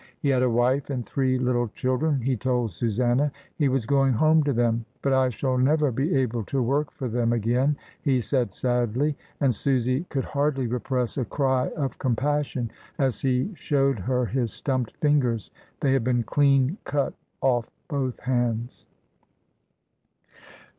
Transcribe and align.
He 0.19 0.29
had 0.29 0.41
a 0.41 0.49
wife 0.49 0.89
and 0.89 1.05
three 1.05 1.37
little 1.37 1.67
children, 1.67 2.21
he 2.21 2.35
told 2.35 2.71
Susanna. 2.71 3.31
He 3.55 3.69
was 3.69 3.85
going 3.85 4.13
home 4.13 4.41
to 4.45 4.51
them, 4.51 4.83
"but 5.03 5.13
I 5.13 5.29
shall 5.29 5.59
never 5.59 5.91
be 5.91 6.15
able 6.15 6.43
to 6.45 6.59
work 6.59 6.89
for 6.89 7.07
them 7.07 7.31
again," 7.31 7.77
he 8.01 8.19
said 8.19 8.51
sadly, 8.51 9.15
and 9.41 9.53
Susy 9.53 10.05
could 10.09 10.23
hardly 10.25 10.65
repress 10.65 11.19
a 11.19 11.25
cry 11.25 11.67
of 11.77 11.99
compassion 11.99 12.71
as 12.97 13.21
he 13.21 13.51
showed 13.53 13.99
her 13.99 14.25
his 14.25 14.51
stumped 14.51 14.97
fingers— 14.97 15.51
they 15.81 15.93
had 15.93 16.03
been 16.03 16.23
clean 16.23 16.79
cut 16.83 17.13
off 17.43 17.69
both 17.87 18.21
hands. 18.21 18.87